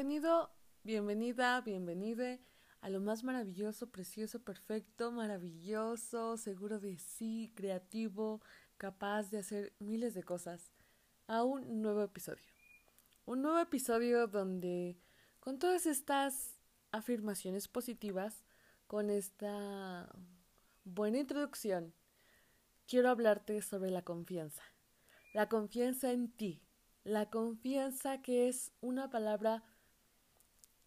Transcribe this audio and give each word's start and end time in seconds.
Bienvenido, 0.00 0.50
bienvenida, 0.82 1.60
bienvenide 1.60 2.40
a 2.80 2.88
lo 2.88 3.02
más 3.02 3.22
maravilloso, 3.22 3.90
precioso, 3.90 4.42
perfecto, 4.42 5.12
maravilloso, 5.12 6.38
seguro 6.38 6.80
de 6.80 6.96
sí, 6.96 7.52
creativo, 7.54 8.40
capaz 8.78 9.30
de 9.30 9.40
hacer 9.40 9.74
miles 9.78 10.14
de 10.14 10.22
cosas, 10.22 10.72
a 11.26 11.44
un 11.44 11.82
nuevo 11.82 12.02
episodio. 12.02 12.46
Un 13.26 13.42
nuevo 13.42 13.58
episodio 13.58 14.26
donde 14.26 14.96
con 15.38 15.58
todas 15.58 15.84
estas 15.84 16.54
afirmaciones 16.92 17.68
positivas, 17.68 18.46
con 18.86 19.10
esta 19.10 20.10
buena 20.84 21.18
introducción, 21.18 21.92
quiero 22.88 23.10
hablarte 23.10 23.60
sobre 23.60 23.90
la 23.90 24.00
confianza. 24.00 24.62
La 25.34 25.50
confianza 25.50 26.10
en 26.10 26.32
ti. 26.32 26.62
La 27.04 27.28
confianza 27.28 28.22
que 28.22 28.48
es 28.48 28.72
una 28.80 29.10
palabra 29.10 29.62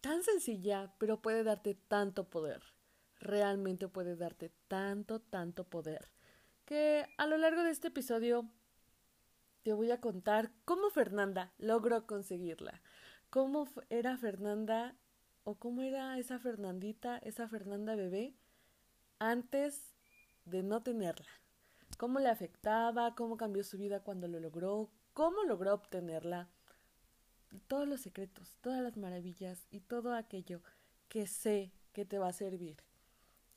tan 0.04 0.22
sencilla, 0.22 0.92
pero 0.98 1.22
puede 1.22 1.44
darte 1.44 1.74
tanto 1.74 2.28
poder. 2.28 2.62
Realmente 3.20 3.88
puede 3.88 4.16
darte 4.16 4.52
tanto, 4.68 5.18
tanto 5.18 5.64
poder. 5.64 6.10
Que 6.66 7.06
a 7.16 7.26
lo 7.26 7.38
largo 7.38 7.62
de 7.62 7.70
este 7.70 7.88
episodio 7.88 8.46
te 9.62 9.72
voy 9.72 9.90
a 9.92 10.02
contar 10.02 10.50
cómo 10.66 10.90
Fernanda 10.90 11.54
logró 11.56 12.06
conseguirla. 12.06 12.82
Cómo 13.30 13.66
era 13.88 14.18
Fernanda 14.18 14.94
o 15.42 15.54
cómo 15.54 15.80
era 15.80 16.18
esa 16.18 16.38
Fernandita, 16.38 17.16
esa 17.16 17.48
Fernanda 17.48 17.96
bebé, 17.96 18.34
antes 19.18 19.94
de 20.44 20.62
no 20.62 20.82
tenerla. 20.82 21.32
Cómo 21.96 22.18
le 22.20 22.28
afectaba, 22.28 23.14
cómo 23.14 23.38
cambió 23.38 23.64
su 23.64 23.78
vida 23.78 24.00
cuando 24.00 24.28
lo 24.28 24.38
logró, 24.38 24.90
cómo 25.14 25.44
logró 25.44 25.72
obtenerla 25.72 26.50
todos 27.60 27.88
los 27.88 28.00
secretos, 28.00 28.56
todas 28.60 28.82
las 28.82 28.96
maravillas 28.96 29.66
y 29.70 29.80
todo 29.80 30.14
aquello 30.14 30.62
que 31.08 31.26
sé 31.26 31.72
que 31.92 32.04
te 32.04 32.18
va 32.18 32.28
a 32.28 32.32
servir. 32.32 32.76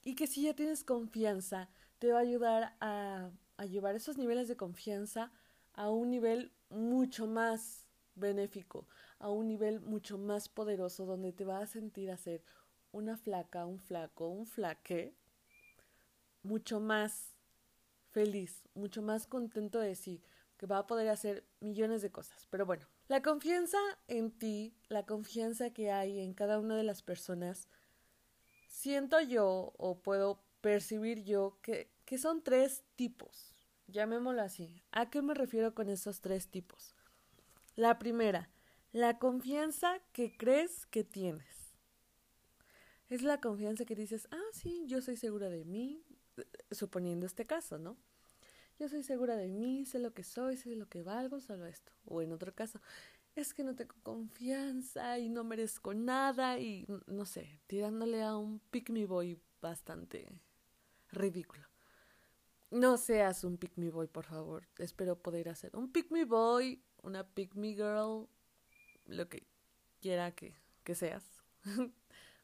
Y 0.04 0.16
que 0.16 0.28
si 0.28 0.44
ya 0.44 0.54
tienes 0.54 0.84
confianza, 0.84 1.70
te 2.00 2.12
va 2.12 2.20
a 2.20 2.22
ayudar 2.22 2.76
a, 2.80 3.32
llevar 3.68 3.96
esos 3.96 4.18
niveles 4.18 4.48
de 4.48 4.56
confianza 4.56 5.32
a 5.74 5.90
un 5.90 6.10
nivel 6.10 6.54
mucho 6.70 7.28
más 7.28 7.86
benéfico, 8.16 8.88
a 9.20 9.30
un 9.30 9.48
nivel 9.48 9.80
mucho 9.82 10.18
más 10.18 10.48
poderoso, 10.48 11.06
donde 11.06 11.34
te 11.34 11.46
vas 11.46 11.64
a 11.64 11.68
sentir 11.68 12.12
a 12.12 12.18
ser 12.18 12.44
una 12.92 13.18
flaca, 13.18 13.66
un 13.66 13.80
flaco, 13.80 14.28
un 14.28 14.46
flaque, 14.46 15.16
mucho 16.44 16.80
más 16.80 17.36
feliz, 18.12 18.64
mucho 18.74 19.02
más 19.02 19.28
contento 19.28 19.80
de 19.80 19.96
sí, 19.96 20.22
que 20.58 20.66
va 20.68 20.80
a 20.80 20.88
poder 20.88 21.10
hacer 21.10 21.44
millones 21.60 22.02
de 22.02 22.12
cosas. 22.12 22.48
Pero 22.50 22.66
bueno, 22.66 22.88
la 23.08 23.22
confianza 23.22 23.78
en 24.08 24.32
ti, 24.32 24.76
la 24.90 25.06
confianza 25.06 25.70
que 25.72 25.92
hay 25.92 26.20
en 26.20 26.34
cada 26.34 26.60
una 26.60 26.76
de 26.76 26.84
las 26.84 27.02
personas, 27.02 27.68
siento 28.68 29.20
yo 29.22 29.74
o 29.78 30.02
puedo 30.02 30.44
percibir 30.62 31.24
yo 31.24 31.60
que, 31.62 31.90
que 32.06 32.18
son 32.18 32.44
tres 32.44 32.84
tipos. 32.96 33.54
Llamémoslo 33.88 34.42
así. 34.42 34.84
¿A 34.92 35.10
qué 35.10 35.22
me 35.22 35.34
refiero 35.34 35.74
con 35.74 35.88
esos 35.88 36.20
tres 36.20 36.50
tipos? 36.50 36.94
La 37.76 37.98
primera, 38.00 38.50
la 38.92 39.18
confianza 39.20 40.00
que 40.12 40.36
crees 40.36 40.86
que 40.88 41.04
tienes. 41.04 41.78
Es 43.10 43.22
la 43.22 43.40
confianza 43.40 43.86
que 43.86 43.96
dices, 43.96 44.28
ah, 44.32 44.50
sí, 44.52 44.84
yo 44.88 45.02
soy 45.02 45.16
segura 45.16 45.50
de 45.50 45.64
mí, 45.64 46.04
suponiendo 46.72 47.26
este 47.26 47.46
caso, 47.46 47.78
¿no? 47.78 47.98
Yo 48.80 48.88
soy 48.88 49.02
segura 49.02 49.36
de 49.36 49.48
mí, 49.48 49.86
sé 49.86 49.98
lo 49.98 50.14
que 50.14 50.24
soy, 50.24 50.56
sé 50.56 50.76
lo 50.76 50.88
que 50.88 51.02
valgo, 51.02 51.40
solo 51.40 51.66
esto. 51.66 51.92
O 52.06 52.22
en 52.22 52.32
otro 52.32 52.54
caso, 52.54 52.80
es 53.36 53.54
que 53.54 53.64
no 53.64 53.76
tengo 53.76 53.96
confianza 54.04 55.18
y 55.18 55.30
no 55.30 55.44
merezco 55.44 55.94
nada 55.94 56.60
y 56.60 56.86
no 57.08 57.26
sé, 57.26 57.60
tirándole 57.68 58.24
a 58.24 58.38
un 58.38 58.60
pick 58.60 58.90
me 58.90 59.06
boy 59.06 59.40
bastante 59.62 60.28
ridículo. 61.12 61.66
No 62.70 62.98
seas 62.98 63.44
un 63.44 63.58
pick 63.58 63.78
me 63.78 63.90
boy, 63.90 64.08
por 64.08 64.26
favor. 64.26 64.68
Espero 64.78 65.22
poder 65.22 65.50
hacer 65.50 65.76
un 65.76 65.92
pick 65.92 66.12
me 66.12 66.26
boy, 66.26 66.84
una 67.02 67.24
pick 67.28 67.56
me 67.56 67.74
girl, 67.74 68.28
lo 69.06 69.30
que 69.30 69.48
quiera 70.02 70.36
que, 70.36 70.56
que 70.84 70.94
seas. 70.94 71.24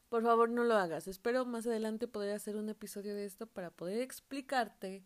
por 0.08 0.22
favor, 0.22 0.48
no 0.48 0.64
lo 0.64 0.74
hagas. 0.74 1.06
Espero 1.06 1.44
más 1.44 1.66
adelante 1.66 2.08
poder 2.08 2.34
hacer 2.34 2.56
un 2.56 2.68
episodio 2.68 3.14
de 3.14 3.24
esto 3.24 3.46
para 3.46 3.70
poder 3.70 4.00
explicarte 4.00 5.04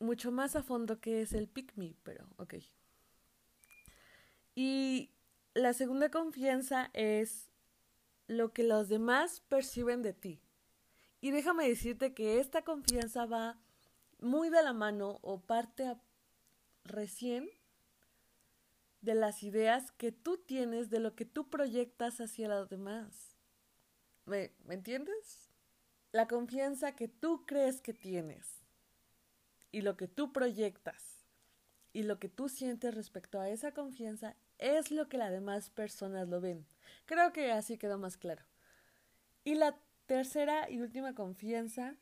mucho 0.00 0.32
más 0.32 0.56
a 0.56 0.62
fondo 0.62 1.00
que 1.00 1.22
es 1.22 1.32
el 1.32 1.46
pick 1.46 1.76
me, 1.76 1.94
pero 2.02 2.26
ok. 2.38 2.54
Y 4.54 5.10
la 5.54 5.72
segunda 5.74 6.10
confianza 6.10 6.90
es 6.94 7.50
lo 8.26 8.52
que 8.52 8.64
los 8.64 8.88
demás 8.88 9.40
perciben 9.48 10.02
de 10.02 10.12
ti. 10.12 10.40
Y 11.20 11.30
déjame 11.30 11.68
decirte 11.68 12.14
que 12.14 12.40
esta 12.40 12.62
confianza 12.62 13.26
va 13.26 13.58
muy 14.18 14.48
de 14.48 14.62
la 14.62 14.72
mano 14.72 15.18
o 15.22 15.40
parte 15.40 15.94
recién 16.84 17.48
de 19.02 19.14
las 19.14 19.42
ideas 19.42 19.92
que 19.92 20.12
tú 20.12 20.38
tienes 20.38 20.90
de 20.90 21.00
lo 21.00 21.14
que 21.14 21.24
tú 21.24 21.48
proyectas 21.50 22.20
hacia 22.20 22.48
los 22.48 22.68
demás. 22.68 23.36
¿Me, 24.24 24.52
¿Me 24.64 24.74
entiendes? 24.74 25.50
La 26.12 26.26
confianza 26.26 26.96
que 26.96 27.08
tú 27.08 27.44
crees 27.46 27.80
que 27.80 27.92
tienes 27.94 28.59
y 29.72 29.82
lo 29.82 29.96
que 29.96 30.08
tú 30.08 30.32
proyectas 30.32 31.26
y 31.92 32.02
lo 32.04 32.18
que 32.18 32.28
tú 32.28 32.48
sientes 32.48 32.94
respecto 32.94 33.40
a 33.40 33.48
esa 33.48 33.72
confianza 33.72 34.36
es 34.58 34.90
lo 34.90 35.08
que 35.08 35.18
las 35.18 35.30
demás 35.30 35.70
personas 35.70 36.28
lo 36.28 36.40
ven. 36.40 36.66
Creo 37.06 37.32
que 37.32 37.50
así 37.50 37.78
quedó 37.78 37.98
más 37.98 38.16
claro. 38.16 38.44
Y 39.44 39.54
la 39.54 39.78
tercera 40.06 40.70
y 40.70 40.80
última 40.80 41.14
confianza 41.14 41.96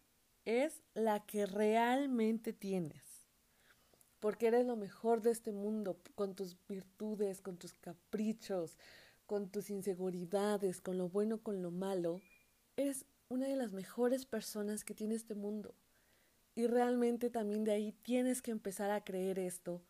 es 0.45 0.83
la 0.95 1.25
que 1.25 1.47
realmente 1.47 2.53
tienes. 2.53 3.29
Porque 4.21 4.49
eres 4.49 4.67
lo 4.67 4.77
mejor 4.77 5.23
de 5.23 5.31
este 5.31 5.53
mundo, 5.53 6.01
con 6.15 6.35
tus 6.35 6.57
virtudes, 6.67 7.41
con 7.41 7.57
tus 7.57 7.75
caprichos, 7.75 8.77
con 9.27 9.51
tus 9.51 9.71
inseguridades, 9.71 10.81
con 10.81 10.99
lo 10.99 11.09
bueno, 11.09 11.43
con 11.43 11.63
lo 11.63 11.71
malo. 11.71 12.21
Eres 12.77 13.05
una 13.29 13.47
de 13.47 13.57
las 13.57 13.73
mejores 13.73 14.27
personas 14.27 14.85
que 14.85 14.95
tiene 14.95 15.15
este 15.15 15.35
mundo. 15.35 15.75
Y 16.59 16.67
realmente 16.67 17.31
también 17.31 17.63
de 17.63 17.71
ahí 17.71 17.93
tienes 18.03 18.43
que 18.43 18.51
empezar 18.51 18.91
a 18.91 19.05
creer 19.05 19.39
esto 19.39 19.81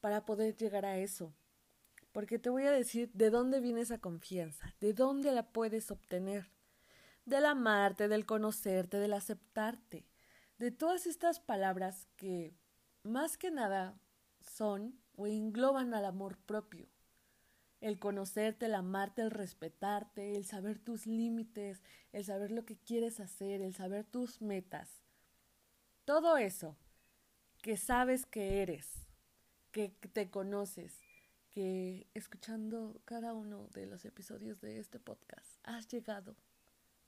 para 0.00 0.26
poder 0.26 0.56
llegar 0.56 0.84
a 0.84 0.98
eso. 0.98 1.32
Porque 2.10 2.40
te 2.40 2.50
voy 2.50 2.64
a 2.64 2.72
decir 2.72 3.08
de 3.12 3.30
dónde 3.30 3.60
viene 3.60 3.82
esa 3.82 3.98
confianza, 3.98 4.74
de 4.80 4.94
dónde 4.94 5.30
la 5.30 5.52
puedes 5.52 5.92
obtener. 5.92 6.50
Del 7.24 7.44
amarte, 7.44 8.08
del 8.08 8.26
conocerte, 8.26 8.96
del 8.96 9.12
aceptarte, 9.12 10.08
de 10.58 10.72
todas 10.72 11.06
estas 11.06 11.38
palabras 11.38 12.08
que 12.16 12.52
más 13.04 13.38
que 13.38 13.52
nada 13.52 13.96
son 14.40 14.98
o 15.14 15.28
engloban 15.28 15.94
al 15.94 16.06
amor 16.06 16.36
propio. 16.36 16.88
El 17.80 18.00
conocerte, 18.00 18.66
el 18.66 18.74
amarte, 18.74 19.22
el 19.22 19.30
respetarte, 19.30 20.34
el 20.34 20.46
saber 20.46 20.80
tus 20.80 21.06
límites, 21.06 21.80
el 22.10 22.24
saber 22.24 22.50
lo 22.50 22.64
que 22.64 22.76
quieres 22.76 23.20
hacer, 23.20 23.62
el 23.62 23.72
saber 23.72 24.04
tus 24.04 24.42
metas. 24.42 25.05
Todo 26.06 26.36
eso 26.36 26.76
que 27.62 27.76
sabes 27.76 28.26
que 28.26 28.62
eres, 28.62 29.08
que 29.72 29.88
te 29.88 30.30
conoces, 30.30 31.00
que 31.50 32.06
escuchando 32.14 33.02
cada 33.04 33.34
uno 33.34 33.66
de 33.74 33.86
los 33.86 34.04
episodios 34.04 34.60
de 34.60 34.78
este 34.78 35.00
podcast 35.00 35.58
has 35.64 35.88
llegado 35.88 36.36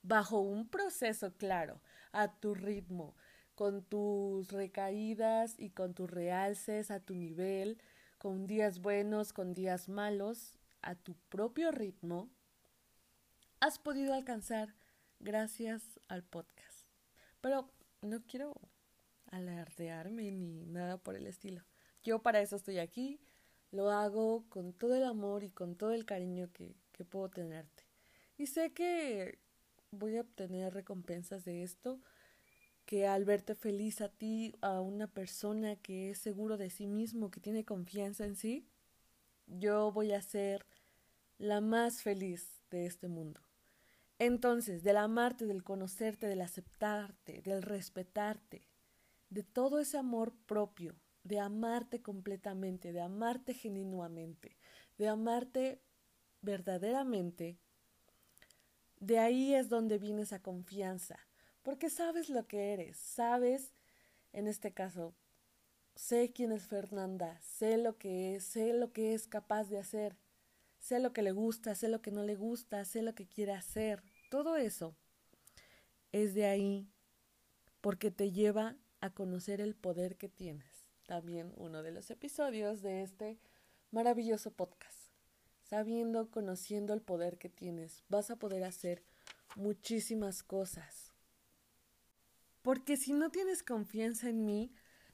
bajo 0.03 0.41
un 0.41 0.69
proceso 0.69 1.33
claro, 1.37 1.81
a 2.11 2.41
tu 2.41 2.57
ritmo, 2.57 3.15
con 3.55 3.85
tus 3.85 4.51
recaídas 4.51 5.55
y 5.61 5.71
con 5.71 5.95
tus 5.95 6.11
realces 6.11 6.91
a 6.91 6.99
tu 6.99 7.15
nivel, 7.15 7.81
con 8.19 8.49
días 8.49 8.81
buenos, 8.81 9.33
con 9.33 9.55
días 9.55 9.89
malos, 9.89 10.59
a 10.83 10.97
tu 10.97 11.15
propio 11.29 11.71
ritmo, 11.71 12.31
has 13.61 13.79
podido 13.79 14.13
alcanzar 14.13 14.75
gracias 15.21 16.01
al 16.09 16.25
podcast. 16.25 16.89
Pero 17.41 17.71
no 18.03 18.25
quiero 18.27 18.55
alardearme 19.31 20.31
ni 20.31 20.65
nada 20.67 20.99
por 20.99 21.17
el 21.17 21.27
estilo. 21.27 21.63
Yo 22.03 22.21
para 22.21 22.41
eso 22.41 22.57
estoy 22.57 22.79
aquí, 22.79 23.21
lo 23.71 23.91
hago 23.91 24.45
con 24.49 24.73
todo 24.73 24.95
el 24.95 25.05
amor 25.05 25.45
y 25.45 25.51
con 25.51 25.77
todo 25.77 25.93
el 25.93 26.05
cariño 26.05 26.51
que, 26.53 26.75
que 26.93 27.05
puedo 27.05 27.29
tenerte. 27.29 27.85
Y 28.37 28.47
sé 28.47 28.73
que 28.73 29.39
voy 29.91 30.17
a 30.17 30.23
obtener 30.23 30.75
recompensas 30.75 31.45
de 31.45 31.63
esto, 31.63 32.01
que 32.87 33.07
al 33.07 33.25
verte 33.25 33.55
feliz 33.55 34.01
a 34.01 34.09
ti, 34.09 34.55
a 34.61 34.81
una 34.81 35.07
persona 35.09 35.77
que 35.77 36.11
es 36.11 36.19
seguro 36.19 36.57
de 36.57 36.71
sí 36.71 36.87
mismo, 36.87 37.31
que 37.31 37.41
tiene 37.41 37.65
confianza 37.65 38.25
en 38.25 38.37
sí, 38.37 38.67
yo 39.47 39.93
voy 39.93 40.13
a 40.13 40.23
ser 40.23 40.67
la 41.39 41.61
más 41.61 42.03
feliz 42.03 42.63
de 42.71 42.87
este 42.87 43.09
mundo. 43.09 43.41
Entonces, 44.19 44.83
del 44.83 44.97
amarte, 44.97 45.47
del 45.47 45.63
conocerte, 45.63 46.27
del 46.27 46.41
aceptarte, 46.41 47.41
del 47.43 47.63
respetarte, 47.63 48.68
de 49.31 49.43
todo 49.43 49.79
ese 49.79 49.99
amor 49.99 50.35
propio, 50.47 50.97
de 51.23 51.39
amarte 51.41 52.01
completamente, 52.01 52.93
de 52.93 53.01
amarte 53.01 53.55
genuinamente, 53.55 54.57
de 54.97 55.09
amarte 55.09 55.83
verdaderamente, 56.41 57.59
de 59.01 59.19
ahí 59.19 59.55
es 59.55 59.69
donde 59.69 59.99
viene 59.99 60.23
esa 60.23 60.41
confianza, 60.41 61.19
porque 61.63 61.91
sabes 61.91 62.31
lo 62.31 62.47
que 62.47 62.73
eres, 62.73 62.97
sabes, 62.97 63.75
en 64.33 64.47
este 64.49 64.73
caso, 64.73 65.15
sé 65.95 66.33
quién 66.33 66.53
es 66.53 66.67
Fernanda, 66.67 67.41
sé 67.43 67.77
lo 67.77 67.99
que 67.99 68.37
es, 68.37 68.45
sé 68.45 68.73
lo 68.73 68.93
que 68.93 69.15
es 69.15 69.27
capaz 69.27 69.69
de 69.69 69.79
hacer, 69.79 70.17
sé 70.79 71.01
lo 71.01 71.13
que 71.13 71.23
le 71.23 71.33
gusta, 71.33 71.75
sé 71.75 71.89
lo 71.89 72.01
que 72.01 72.11
no 72.11 72.23
le 72.23 72.37
gusta, 72.37 72.85
sé 72.85 73.03
lo 73.03 73.15
que 73.15 73.27
quiere 73.27 73.53
hacer, 73.53 74.03
todo 74.31 74.57
eso 74.57 74.97
es 76.13 76.35
de 76.35 76.47
ahí 76.47 76.89
porque 77.81 78.11
te 78.11 78.33
lleva 78.33 78.77
a 79.01 79.11
conocer 79.11 79.61
el 79.61 79.75
poder 79.75 80.17
que 80.17 80.29
tienes. 80.29 80.87
También 81.07 81.53
uno 81.57 81.83
de 81.83 81.93
los 81.93 82.11
episodios 82.11 82.83
de 82.83 83.03
este 83.03 83.39
maravilloso 83.91 84.51
podcast. 84.51 85.13
Sabiendo, 85.63 86.31
conociendo 86.31 86.95
el 86.95 87.03
poder 87.03 87.39
que 87.39 87.49
tienes, 87.49 88.03
vas 88.09 88.31
a 88.31 88.37
poder 88.37 88.65
hacer 88.65 89.03
muchísimas 89.57 90.43
cosas. 90.43 91.13
Porque 92.63 92.97
si 92.97 93.13
no 93.13 93.31
tienes 93.31 93.63
confianza 93.63 94.29
en 94.29 94.45
mí, 94.45 94.73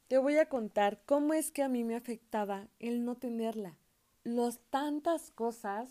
te 0.09 0.19
voy 0.19 0.37
a 0.37 0.49
contar 0.49 1.03
cómo 1.07 1.35
es 1.35 1.51
que 1.51 1.63
a 1.63 1.69
mí 1.69 1.85
me 1.85 1.97
afectaba 1.97 2.69
el 2.79 3.05
no 3.05 3.17
tenerla. 3.17 3.79
Las 4.23 4.61
tantas 4.71 5.31
cosas 5.31 5.89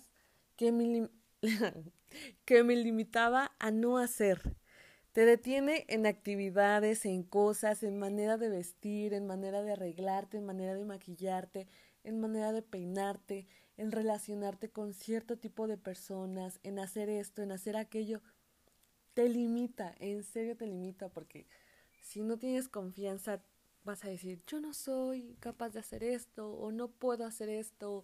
que 0.55 0.71
me, 0.71 1.09
que 2.45 2.63
me 2.63 2.75
limitaba 2.75 3.51
a 3.59 3.71
no 3.71 3.97
hacer. 3.97 4.55
Te 5.13 5.27
detiene 5.27 5.85
en 5.89 6.07
actividades, 6.07 7.05
en 7.05 7.21
cosas, 7.21 7.83
en 7.83 7.99
manera 7.99 8.37
de 8.37 8.49
vestir, 8.49 9.13
en 9.13 9.27
manera 9.27 9.61
de 9.61 9.73
arreglarte, 9.73 10.37
en 10.37 10.45
manera 10.45 10.73
de 10.73 10.85
maquillarte, 10.85 11.67
en 12.03 12.19
manera 12.19 12.51
de 12.51 12.63
peinarte, 12.63 13.45
en 13.77 13.91
relacionarte 13.91 14.71
con 14.71 14.95
cierto 14.95 15.37
tipo 15.37 15.67
de 15.67 15.77
personas, 15.77 16.59
en 16.63 16.79
hacer 16.79 17.09
esto, 17.09 17.43
en 17.43 17.51
hacer 17.51 17.77
aquello. 17.77 18.23
Te 19.13 19.29
limita, 19.29 19.93
en 19.99 20.23
serio 20.23 20.57
te 20.57 20.65
limita, 20.65 21.09
porque 21.09 21.45
si 22.01 22.23
no 22.23 22.39
tienes 22.39 22.67
confianza 22.67 23.43
vas 23.83 24.03
a 24.05 24.09
decir, 24.09 24.41
yo 24.47 24.61
no 24.61 24.73
soy 24.73 25.35
capaz 25.39 25.69
de 25.69 25.79
hacer 25.79 26.03
esto, 26.03 26.51
o 26.53 26.71
no 26.71 26.87
puedo 26.89 27.23
hacer 27.23 27.49
esto, 27.49 28.03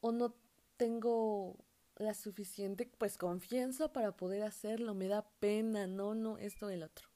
o 0.00 0.10
no 0.10 0.34
tengo 0.78 1.58
la 2.00 2.14
suficiente 2.14 2.90
pues 2.98 3.18
confianza 3.18 3.92
para 3.92 4.16
poder 4.16 4.42
hacerlo, 4.42 4.94
me 4.94 5.06
da 5.06 5.28
pena, 5.38 5.86
no, 5.86 6.14
no, 6.14 6.38
esto, 6.38 6.70
el 6.70 6.82
otro. 6.82 7.08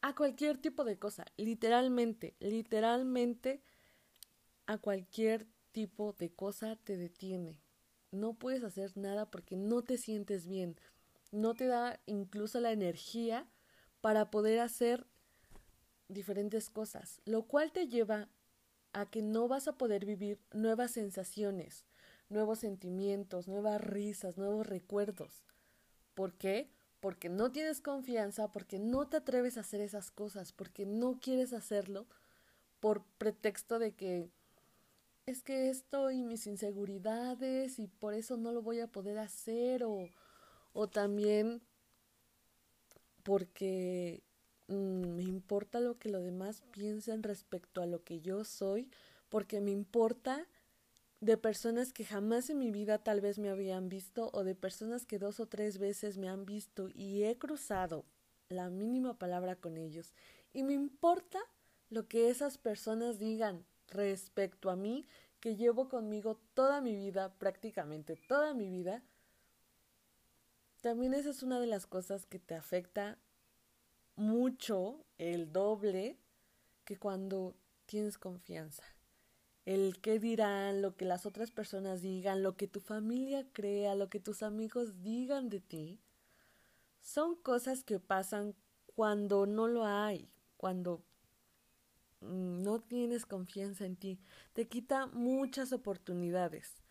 A 0.00 0.14
cualquier 0.14 0.58
tipo 0.58 0.84
de 0.84 0.98
cosa, 0.98 1.26
literalmente, 1.36 2.36
literalmente 2.38 3.62
a 4.66 4.78
cualquier 4.78 5.46
tipo 5.72 6.12
de 6.12 6.32
cosa 6.32 6.76
te 6.76 6.96
detiene. 6.96 7.60
No 8.12 8.34
puedes 8.34 8.62
hacer 8.62 8.96
nada 8.96 9.30
porque 9.30 9.56
no 9.56 9.82
te 9.82 9.98
sientes 9.98 10.46
bien, 10.46 10.76
no 11.32 11.54
te 11.54 11.66
da 11.66 12.00
incluso 12.06 12.60
la 12.60 12.72
energía 12.72 13.48
para 14.00 14.30
poder 14.30 14.60
hacer 14.60 15.06
diferentes 16.08 16.70
cosas, 16.70 17.20
lo 17.24 17.44
cual 17.44 17.72
te 17.72 17.88
lleva 17.88 18.28
a 18.92 19.06
que 19.06 19.22
no 19.22 19.48
vas 19.48 19.66
a 19.66 19.78
poder 19.78 20.04
vivir 20.04 20.38
nuevas 20.52 20.92
sensaciones, 20.92 21.84
nuevos 22.32 22.60
sentimientos, 22.60 23.48
nuevas 23.48 23.80
risas, 23.80 24.38
nuevos 24.38 24.66
recuerdos. 24.66 25.44
¿Por 26.14 26.34
qué? 26.34 26.70
Porque 27.00 27.28
no 27.28 27.50
tienes 27.52 27.80
confianza, 27.80 28.52
porque 28.52 28.78
no 28.78 29.08
te 29.08 29.18
atreves 29.18 29.56
a 29.56 29.60
hacer 29.60 29.80
esas 29.80 30.10
cosas, 30.10 30.52
porque 30.52 30.86
no 30.86 31.18
quieres 31.20 31.52
hacerlo 31.52 32.06
por 32.80 33.04
pretexto 33.18 33.78
de 33.78 33.92
que 33.92 34.28
es 35.26 35.42
que 35.42 35.70
esto 35.70 36.10
y 36.10 36.24
mis 36.24 36.46
inseguridades 36.46 37.78
y 37.78 37.86
por 37.86 38.14
eso 38.14 38.36
no 38.36 38.52
lo 38.52 38.62
voy 38.62 38.80
a 38.80 38.88
poder 38.88 39.18
hacer 39.18 39.84
o, 39.84 40.08
o 40.72 40.88
también 40.88 41.62
porque 43.22 44.22
mm, 44.68 45.14
me 45.14 45.22
importa 45.22 45.80
lo 45.80 45.98
que 45.98 46.08
los 46.08 46.24
demás 46.24 46.62
piensen 46.72 47.22
respecto 47.22 47.82
a 47.82 47.86
lo 47.86 48.02
que 48.02 48.20
yo 48.20 48.44
soy, 48.44 48.90
porque 49.28 49.60
me 49.60 49.70
importa 49.70 50.46
de 51.22 51.36
personas 51.36 51.92
que 51.92 52.04
jamás 52.04 52.50
en 52.50 52.58
mi 52.58 52.72
vida 52.72 52.98
tal 52.98 53.20
vez 53.20 53.38
me 53.38 53.48
habían 53.48 53.88
visto 53.88 54.30
o 54.32 54.42
de 54.42 54.56
personas 54.56 55.06
que 55.06 55.20
dos 55.20 55.38
o 55.38 55.46
tres 55.46 55.78
veces 55.78 56.18
me 56.18 56.28
han 56.28 56.44
visto 56.44 56.88
y 56.92 57.22
he 57.22 57.38
cruzado 57.38 58.04
la 58.48 58.70
mínima 58.70 59.16
palabra 59.16 59.54
con 59.54 59.76
ellos. 59.76 60.14
Y 60.52 60.64
me 60.64 60.72
importa 60.72 61.38
lo 61.90 62.08
que 62.08 62.28
esas 62.28 62.58
personas 62.58 63.20
digan 63.20 63.64
respecto 63.86 64.68
a 64.68 64.74
mí, 64.74 65.06
que 65.38 65.54
llevo 65.54 65.88
conmigo 65.88 66.40
toda 66.54 66.80
mi 66.80 66.96
vida, 66.96 67.32
prácticamente 67.38 68.16
toda 68.16 68.52
mi 68.52 68.68
vida. 68.68 69.04
También 70.80 71.14
esa 71.14 71.30
es 71.30 71.44
una 71.44 71.60
de 71.60 71.68
las 71.68 71.86
cosas 71.86 72.26
que 72.26 72.40
te 72.40 72.56
afecta 72.56 73.16
mucho, 74.16 75.04
el 75.18 75.52
doble, 75.52 76.18
que 76.84 76.96
cuando 76.96 77.54
tienes 77.86 78.18
confianza 78.18 78.82
el 79.64 80.00
qué 80.00 80.18
dirán, 80.18 80.82
lo 80.82 80.96
que 80.96 81.04
las 81.04 81.26
otras 81.26 81.50
personas 81.50 82.02
digan, 82.02 82.42
lo 82.42 82.56
que 82.56 82.66
tu 82.66 82.80
familia 82.80 83.46
crea, 83.52 83.94
lo 83.94 84.08
que 84.08 84.20
tus 84.20 84.42
amigos 84.42 85.02
digan 85.02 85.48
de 85.48 85.60
ti, 85.60 86.00
son 87.00 87.36
cosas 87.36 87.84
que 87.84 88.00
pasan 88.00 88.54
cuando 88.94 89.46
no 89.46 89.68
lo 89.68 89.84
hay, 89.84 90.30
cuando 90.56 91.04
mm, 92.20 92.62
no 92.62 92.80
tienes 92.80 93.26
confianza 93.26 93.86
en 93.86 93.96
ti, 93.96 94.20
te 94.52 94.66
quita 94.68 95.06
muchas 95.06 95.72
oportunidades. 95.72 96.82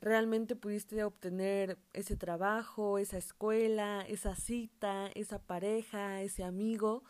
Realmente 0.00 0.56
pudiste 0.56 1.04
obtener 1.04 1.78
ese 1.92 2.16
trabajo, 2.16 2.98
esa 2.98 3.18
escuela, 3.18 4.02
esa 4.08 4.34
cita, 4.34 5.08
esa 5.14 5.42
pareja, 5.42 6.22
ese 6.22 6.42
amigo, 6.42 7.04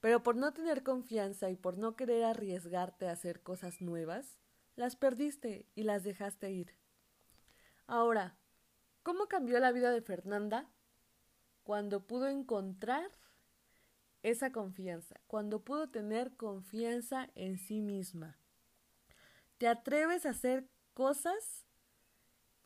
pero 0.00 0.22
por 0.22 0.36
no 0.36 0.52
tener 0.52 0.82
confianza 0.84 1.50
y 1.50 1.56
por 1.56 1.78
no 1.78 1.96
querer 1.96 2.24
arriesgarte 2.24 3.08
a 3.08 3.12
hacer 3.12 3.42
cosas 3.42 3.80
nuevas, 3.80 4.38
las 4.76 4.96
perdiste 4.96 5.66
y 5.74 5.82
las 5.82 6.02
dejaste 6.02 6.50
ir. 6.50 6.76
Ahora, 7.86 8.36
¿cómo 9.02 9.26
cambió 9.26 9.58
la 9.58 9.72
vida 9.72 9.90
de 9.90 10.02
Fernanda 10.02 10.70
cuando 11.62 12.06
pudo 12.06 12.28
encontrar 12.28 13.10
esa 14.22 14.52
confianza, 14.52 15.20
cuando 15.26 15.60
pudo 15.60 15.88
tener 15.90 16.36
confianza 16.36 17.30
en 17.34 17.58
sí 17.58 17.80
misma? 17.80 18.38
¿Te 19.58 19.68
atreves 19.68 20.26
a 20.26 20.30
hacer 20.30 20.68
cosas? 20.94 21.66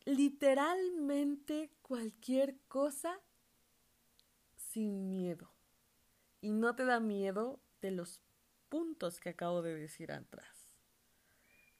Literalmente 0.05 1.71
cualquier 1.81 2.57
cosa 2.67 3.19
sin 4.55 5.09
miedo. 5.09 5.51
Y 6.39 6.51
no 6.51 6.75
te 6.75 6.85
da 6.85 6.99
miedo 6.99 7.59
de 7.81 7.91
los 7.91 8.21
puntos 8.69 9.19
que 9.19 9.29
acabo 9.29 9.61
de 9.61 9.75
decir 9.75 10.11
atrás 10.11 10.56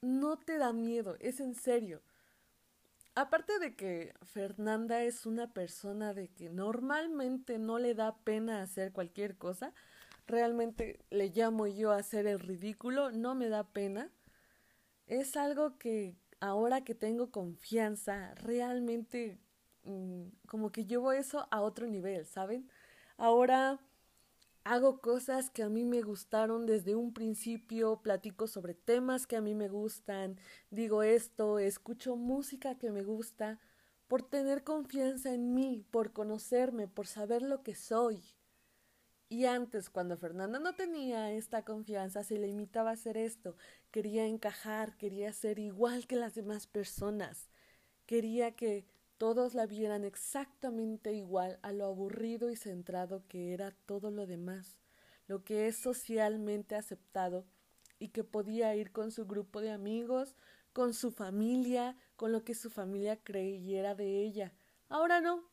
no 0.01 0.37
te 0.37 0.57
da 0.57 0.73
miedo, 0.73 1.17
es 1.19 1.39
en 1.39 1.55
serio. 1.55 2.01
Aparte 3.15 3.57
de 3.59 3.75
que 3.75 4.13
Fernanda 4.21 5.01
es 5.01 5.25
una 5.25 5.51
persona 5.51 6.13
de 6.13 6.27
que 6.27 6.49
normalmente 6.49 7.57
no 7.57 7.79
le 7.79 7.95
da 7.95 8.15
pena 8.17 8.61
hacer 8.61 8.91
cualquier 8.91 9.37
cosa, 9.37 9.73
realmente 10.27 10.99
le 11.09 11.29
llamo 11.29 11.65
yo 11.65 11.91
a 11.91 11.97
hacer 11.97 12.27
el 12.27 12.39
ridículo, 12.39 13.11
no 13.11 13.33
me 13.33 13.49
da 13.49 13.63
pena. 13.63 14.11
Es 15.07 15.35
algo 15.35 15.79
que 15.79 16.15
ahora 16.39 16.83
que 16.83 16.93
tengo 16.93 17.31
confianza, 17.31 18.35
realmente 18.35 19.39
mm, 19.83 20.25
como 20.47 20.71
que 20.71 20.85
llevo 20.85 21.11
eso 21.11 21.47
a 21.49 21.61
otro 21.61 21.87
nivel, 21.87 22.25
¿saben? 22.25 22.69
Ahora 23.17 23.79
hago 24.67 24.99
cosas 24.99 25.49
que 25.49 25.63
a 25.63 25.69
mí 25.69 25.85
me 25.85 26.01
gustaron 26.01 26.65
desde 26.65 26.93
un 26.93 27.13
principio, 27.13 28.01
platico 28.01 28.47
sobre 28.47 28.73
temas 28.73 29.25
que 29.25 29.37
a 29.37 29.41
mí 29.41 29.55
me 29.55 29.69
gustan, 29.69 30.37
digo 30.71 31.03
esto, 31.03 31.57
escucho 31.57 32.17
música 32.17 32.77
que 32.77 32.91
me 32.91 33.01
gusta, 33.01 33.61
por 34.09 34.23
tener 34.23 34.65
confianza 34.65 35.33
en 35.33 35.53
mí, 35.53 35.85
por 35.89 36.11
conocerme, 36.11 36.89
por 36.89 37.07
saber 37.07 37.43
lo 37.43 37.63
que 37.63 37.75
soy. 37.75 38.21
Y 39.29 39.45
antes, 39.45 39.89
cuando 39.89 40.17
Fernanda 40.17 40.59
no 40.59 40.75
tenía 40.75 41.31
esta 41.31 41.63
confianza, 41.63 42.23
se 42.25 42.37
limitaba 42.37 42.89
a 42.89 42.93
hacer 42.93 43.15
esto, 43.15 43.55
quería 43.89 44.25
encajar, 44.25 44.97
quería 44.97 45.31
ser 45.31 45.59
igual 45.59 46.07
que 46.07 46.17
las 46.17 46.35
demás 46.35 46.67
personas, 46.67 47.49
quería 48.05 48.55
que 48.57 48.85
todos 49.17 49.55
la 49.55 49.65
vieran 49.65 50.03
exactamente 50.03 51.13
igual 51.13 51.59
a 51.63 51.71
lo 51.71 51.85
aburrido 51.85 52.51
y 52.51 52.55
centrado 52.55 53.23
que 53.27 53.53
era 53.53 53.71
todo 53.85 54.11
lo 54.11 54.27
demás, 54.27 54.77
lo 55.27 55.43
que 55.43 55.67
es 55.67 55.77
socialmente 55.77 56.75
aceptado 56.75 57.45
y 57.99 58.09
que 58.09 58.23
podía 58.23 58.75
ir 58.75 58.91
con 58.91 59.11
su 59.11 59.25
grupo 59.25 59.61
de 59.61 59.71
amigos, 59.71 60.35
con 60.71 60.93
su 60.93 61.11
familia, 61.11 61.97
con 62.15 62.31
lo 62.31 62.43
que 62.43 62.53
su 62.53 62.69
familia 62.69 63.17
creyera 63.23 63.95
de 63.95 64.21
ella. 64.21 64.53
Ahora 64.87 65.19
no. 65.19 65.43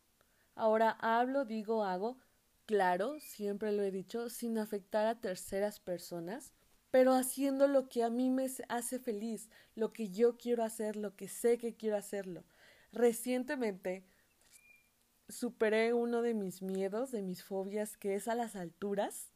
Ahora 0.54 0.90
hablo, 1.00 1.46
digo, 1.46 1.84
hago, 1.84 2.18
claro, 2.66 3.18
siempre 3.18 3.72
lo 3.72 3.82
he 3.82 3.90
dicho, 3.90 4.28
sin 4.28 4.58
afectar 4.58 5.06
a 5.06 5.20
terceras 5.20 5.80
personas, 5.80 6.52
pero 6.90 7.14
haciendo 7.14 7.66
lo 7.66 7.88
que 7.88 8.04
a 8.04 8.10
mí 8.10 8.30
me 8.30 8.46
hace 8.68 8.98
feliz, 9.00 9.48
lo 9.74 9.92
que 9.92 10.10
yo 10.10 10.36
quiero 10.36 10.62
hacer, 10.62 10.96
lo 10.96 11.16
que 11.16 11.28
sé 11.28 11.58
que 11.58 11.74
quiero 11.74 11.96
hacerlo 11.96 12.44
recientemente 12.94 14.04
superé 15.28 15.92
uno 15.92 16.22
de 16.22 16.34
mis 16.34 16.62
miedos, 16.62 17.10
de 17.10 17.22
mis 17.22 17.42
fobias, 17.42 17.96
que 17.96 18.14
es 18.14 18.28
a 18.28 18.34
las 18.34 18.56
alturas. 18.56 19.32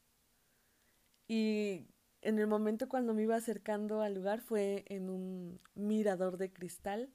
Y 1.27 1.87
en 2.23 2.39
el 2.39 2.47
momento 2.47 2.89
cuando 2.89 3.15
me 3.15 3.23
iba 3.23 3.37
acercando 3.37 4.03
al 4.03 4.15
lugar 4.15 4.41
fue 4.41 4.85
en 4.89 5.11
un 5.11 5.61
mirador 5.75 6.39
de 6.39 6.53
cristal. 6.53 7.13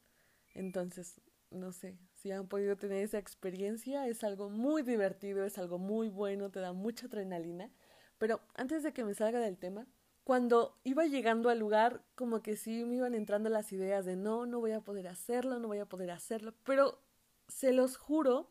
Entonces, 0.54 1.22
no 1.50 1.72
sé, 1.72 1.98
si 2.14 2.32
han 2.32 2.48
podido 2.48 2.76
tener 2.76 3.04
esa 3.04 3.18
experiencia, 3.18 4.08
es 4.08 4.24
algo 4.24 4.50
muy 4.50 4.82
divertido, 4.84 5.46
es 5.46 5.58
algo 5.58 5.78
muy 5.78 6.10
bueno, 6.10 6.52
te 6.52 6.60
da 6.60 6.74
mucha 6.74 7.08
adrenalina. 7.08 7.72
Pero 8.18 8.42
antes 8.56 8.84
de 8.84 8.94
que 8.94 9.04
me 9.04 9.14
salga 9.14 9.40
del 9.40 9.58
tema, 9.58 9.88
cuando 10.24 10.80
iba 10.84 11.06
llegando 11.06 11.50
al 11.50 11.60
lugar, 11.60 12.02
como 12.16 12.42
que 12.42 12.56
sí 12.56 12.86
me 12.86 12.96
iban 12.96 13.14
entrando 13.14 13.50
las 13.50 13.72
ideas 13.74 14.06
de 14.06 14.16
no, 14.16 14.46
no 14.46 14.60
voy 14.60 14.72
a 14.72 14.82
poder 14.82 15.08
hacerlo, 15.08 15.60
no 15.60 15.68
voy 15.68 15.80
a 15.80 15.86
poder 15.86 16.12
hacerlo, 16.12 16.54
pero 16.64 17.00
se 17.48 17.74
los 17.74 17.98
juro 17.98 18.50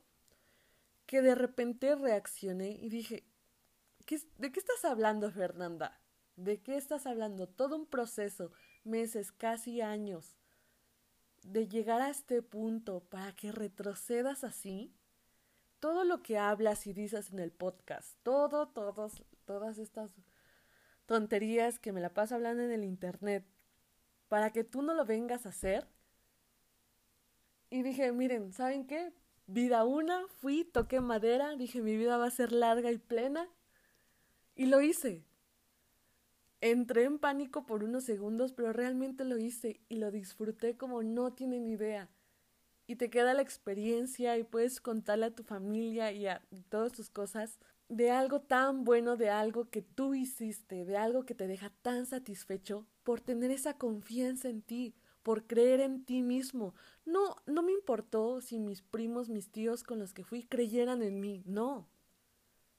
que 1.06 1.22
de 1.22 1.34
repente 1.34 1.94
reaccioné 1.94 2.70
y 2.72 2.88
dije, 2.88 3.24
¿de 4.38 4.52
qué 4.52 4.60
estás 4.60 4.84
hablando, 4.84 5.30
Fernanda? 5.30 6.00
¿De 6.36 6.60
qué 6.60 6.76
estás 6.76 7.06
hablando? 7.06 7.46
Todo 7.46 7.76
un 7.76 7.86
proceso, 7.86 8.52
meses, 8.84 9.32
casi 9.32 9.80
años, 9.80 10.36
de 11.42 11.68
llegar 11.68 12.00
a 12.00 12.10
este 12.10 12.42
punto 12.42 13.00
para 13.00 13.32
que 13.34 13.52
retrocedas 13.52 14.44
así. 14.44 14.94
Todo 15.80 16.04
lo 16.04 16.22
que 16.22 16.38
hablas 16.38 16.86
y 16.86 16.92
dices 16.92 17.32
en 17.32 17.40
el 17.40 17.50
podcast, 17.50 18.16
todo, 18.22 18.68
todos, 18.68 19.24
todas 19.44 19.78
estas 19.78 20.12
tonterías 21.06 21.78
que 21.78 21.92
me 21.92 22.00
la 22.00 22.14
paso 22.14 22.34
hablando 22.34 22.62
en 22.62 22.72
el 22.72 22.84
internet 22.84 23.44
para 24.28 24.50
que 24.50 24.64
tú 24.64 24.82
no 24.82 24.94
lo 24.94 25.04
vengas 25.04 25.44
a 25.44 25.50
hacer. 25.50 25.86
Y 27.68 27.82
dije, 27.82 28.12
miren, 28.12 28.52
¿saben 28.52 28.86
qué? 28.86 29.12
Vida 29.46 29.84
una, 29.84 30.26
fui, 30.28 30.64
toqué 30.64 31.00
madera, 31.00 31.54
dije 31.56 31.82
mi 31.82 31.96
vida 31.96 32.16
va 32.16 32.26
a 32.26 32.30
ser 32.30 32.52
larga 32.52 32.90
y 32.90 32.98
plena. 32.98 33.48
Y 34.54 34.66
lo 34.66 34.80
hice. 34.80 35.24
Entré 36.60 37.04
en 37.04 37.18
pánico 37.18 37.66
por 37.66 37.82
unos 37.82 38.04
segundos, 38.04 38.52
pero 38.52 38.72
realmente 38.72 39.24
lo 39.24 39.36
hice 39.36 39.80
y 39.88 39.96
lo 39.96 40.10
disfruté 40.10 40.76
como 40.76 41.02
no 41.02 41.32
tienen 41.32 41.66
idea. 41.66 42.08
Y 42.86 42.96
te 42.96 43.10
queda 43.10 43.34
la 43.34 43.42
experiencia 43.42 44.38
y 44.38 44.44
puedes 44.44 44.80
contarle 44.80 45.26
a 45.26 45.34
tu 45.34 45.42
familia 45.42 46.12
y 46.12 46.26
a 46.26 46.40
todas 46.68 46.92
tus 46.92 47.10
cosas 47.10 47.58
de 47.88 48.10
algo 48.10 48.40
tan 48.40 48.84
bueno, 48.84 49.16
de 49.16 49.30
algo 49.30 49.68
que 49.70 49.82
tú 49.82 50.14
hiciste, 50.14 50.84
de 50.84 50.96
algo 50.96 51.24
que 51.24 51.34
te 51.34 51.46
deja 51.46 51.70
tan 51.82 52.06
satisfecho 52.06 52.86
por 53.02 53.20
tener 53.20 53.50
esa 53.50 53.76
confianza 53.76 54.48
en 54.48 54.62
ti, 54.62 54.94
por 55.22 55.46
creer 55.46 55.80
en 55.80 56.04
ti 56.04 56.22
mismo. 56.22 56.74
No, 57.04 57.36
no 57.46 57.62
me 57.62 57.72
importó 57.72 58.40
si 58.40 58.58
mis 58.58 58.82
primos, 58.82 59.28
mis 59.28 59.50
tíos 59.50 59.84
con 59.84 59.98
los 59.98 60.12
que 60.12 60.24
fui 60.24 60.44
creyeran 60.44 61.02
en 61.02 61.20
mí, 61.20 61.42
no. 61.46 61.88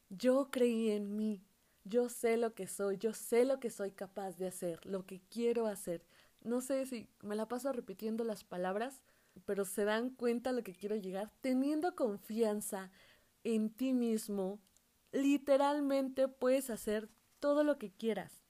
Yo 0.10 0.50
creí 0.52 0.92
en 0.92 1.16
mí, 1.16 1.44
yo 1.86 2.10
sé 2.10 2.38
lo 2.38 2.54
que 2.54 2.68
soy, 2.68 2.98
yo 2.98 3.14
sé 3.14 3.46
lo 3.46 3.60
que 3.60 3.70
soy 3.70 3.92
capaz 3.92 4.38
de 4.38 4.48
hacer, 4.48 4.86
lo 4.86 5.06
que 5.06 5.22
quiero 5.30 5.68
hacer. 5.68 6.06
No 6.42 6.62
sé 6.62 6.86
si 6.86 7.08
me 7.22 7.36
la 7.36 7.48
paso 7.48 7.72
repitiendo 7.72 8.24
las 8.24 8.44
palabras, 8.44 9.02
pero 9.46 9.66
se 9.66 9.86
dan 9.86 10.10
cuenta 10.10 10.52
lo 10.52 10.64
que 10.64 10.74
quiero 10.74 10.96
llegar, 10.96 11.32
teniendo 11.42 11.96
confianza 11.96 12.92
en 13.44 13.70
ti 13.70 13.94
mismo, 13.94 14.60
literalmente 15.14 16.28
puedes 16.28 16.70
hacer 16.70 17.10
todo 17.40 17.64
lo 17.64 17.78
que 17.78 17.92
quieras. 17.92 18.44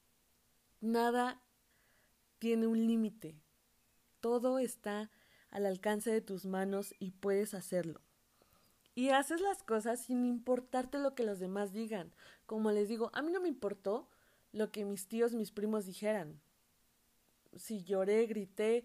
Nada 0.82 1.42
tiene 2.40 2.68
un 2.68 2.88
límite. 2.88 3.36
Todo 4.22 4.58
está 4.58 5.12
al 5.52 5.66
alcance 5.66 6.10
de 6.12 6.22
tus 6.22 6.46
manos 6.46 6.96
y 6.98 7.12
puedes 7.12 7.54
hacerlo. 7.54 8.02
Y 8.96 9.10
haces 9.10 9.42
las 9.42 9.62
cosas 9.64 10.02
sin 10.02 10.26
importarte 10.26 10.98
lo 11.00 11.16
que 11.16 11.24
los 11.24 11.40
demás 11.40 11.74
digan. 11.74 12.14
Como 12.46 12.72
les 12.72 12.88
digo, 12.88 13.12
a 13.14 13.22
mí 13.22 13.32
no 13.32 13.42
me 13.42 13.50
importó 13.50 14.08
lo 14.52 14.72
que 14.72 14.86
mis 14.86 15.08
tíos, 15.08 15.34
mis 15.34 15.52
primos 15.52 15.86
dijeran. 15.86 16.42
Si 17.56 17.84
lloré, 17.84 18.26
grité, 18.26 18.84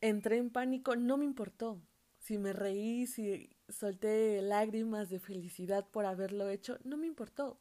entré 0.00 0.36
en 0.36 0.50
pánico, 0.50 0.96
no 0.96 1.16
me 1.16 1.24
importó. 1.24 1.80
Si 2.26 2.38
me 2.38 2.52
reí, 2.52 3.06
si 3.06 3.56
solté 3.68 4.42
lágrimas 4.42 5.08
de 5.08 5.20
felicidad 5.20 5.88
por 5.88 6.06
haberlo 6.06 6.48
hecho, 6.48 6.76
no 6.82 6.96
me 6.96 7.06
importó. 7.06 7.60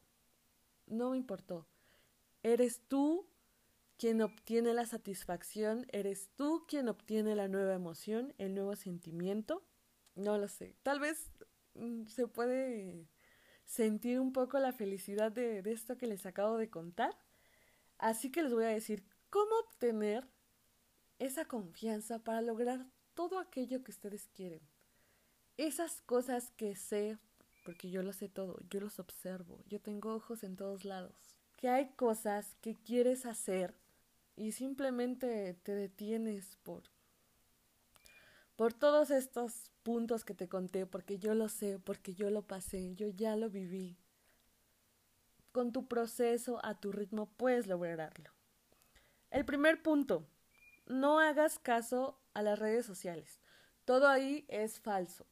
No 0.88 1.12
me 1.12 1.18
importó. 1.18 1.68
Eres 2.42 2.82
tú 2.88 3.30
quien 3.96 4.24
obtiene 4.24 4.74
la 4.74 4.88
satisfacción, 4.88 5.86
eres 5.92 6.32
tú 6.36 6.66
quien 6.68 6.90
obtiene 6.90 7.36
la 7.36 7.48
nueva 7.48 7.76
emoción, 7.76 8.34
el 8.40 8.56
nuevo 8.56 8.76
sentimiento. 8.76 9.64
No 10.16 10.40
lo 10.40 10.48
sé. 10.48 10.76
Tal 10.82 11.00
vez 11.00 11.30
mm, 11.76 12.08
se 12.08 12.26
puede 12.26 13.08
sentir 13.66 14.20
un 14.20 14.34
poco 14.34 14.58
la 14.58 14.74
felicidad 14.74 15.32
de, 15.32 15.62
de 15.62 15.74
esto 15.74 15.96
que 15.96 16.08
les 16.08 16.26
acabo 16.26 16.58
de 16.58 16.72
contar. 16.72 17.16
Así 18.00 18.32
que 18.32 18.42
les 18.42 18.52
voy 18.52 18.64
a 18.64 18.70
decir 18.70 19.06
cómo 19.30 19.52
obtener 19.60 20.28
esa 21.20 21.46
confianza 21.46 22.18
para 22.24 22.42
lograr 22.42 22.88
todo 23.16 23.40
aquello 23.40 23.84
que 23.84 23.92
ustedes 23.92 24.28
quieren 24.28 24.62
esas 25.58 26.02
cosas 26.02 26.52
que 26.58 26.76
sé, 26.76 27.18
porque 27.64 27.90
yo 27.90 28.04
lo 28.04 28.14
sé 28.14 28.28
todo, 28.28 28.60
yo 28.70 28.82
los 28.82 29.00
observo, 29.00 29.64
yo 29.68 29.80
tengo 29.80 30.14
ojos 30.14 30.44
en 30.44 30.56
todos 30.56 30.84
lados, 30.86 31.16
que 31.56 31.70
hay 31.70 31.90
cosas 31.96 32.56
que 32.62 32.76
quieres 32.76 33.26
hacer 33.26 33.74
y 34.36 34.52
simplemente 34.52 35.54
te 35.64 35.74
detienes 35.74 36.58
por 36.64 36.84
por 38.58 38.74
todos 38.74 39.12
estos 39.12 39.70
puntos 39.84 40.24
que 40.24 40.34
te 40.34 40.48
conté, 40.48 40.86
porque 40.86 41.20
yo 41.20 41.36
lo 41.36 41.50
sé, 41.50 41.78
porque 41.78 42.14
yo 42.14 42.30
lo 42.30 42.42
pasé, 42.42 42.96
yo 42.96 43.10
ya 43.10 43.36
lo 43.36 43.50
viví. 43.50 43.98
Con 45.52 45.74
tu 45.74 45.88
proceso, 45.88 46.64
a 46.64 46.80
tu 46.80 46.94
ritmo, 46.94 47.26
puedes 47.36 47.68
lograrlo. 47.68 48.32
El 49.30 49.44
primer 49.44 49.84
punto, 49.84 50.26
no 50.86 51.20
hagas 51.20 51.60
caso 51.60 52.20
a 52.34 52.42
las 52.42 52.60
redes 52.60 52.86
sociales. 52.86 53.40
Todo 53.86 54.08
ahí 54.08 54.46
es 54.50 54.80
falso 54.80 55.26